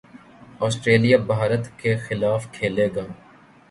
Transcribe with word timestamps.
Australia 0.59 1.17
Bharat 1.27 1.67
کے 1.79 1.95
خلاف 1.99 2.51
کھیلے 2.53 2.87
گا 2.95 3.05